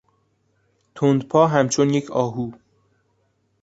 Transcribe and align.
تندپا 0.95 1.47
همچون 1.47 1.89
یک 1.93 2.11
آهو 2.11 2.51